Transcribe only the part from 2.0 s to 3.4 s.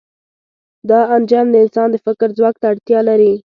فکر ځواک ته اړتیا لري.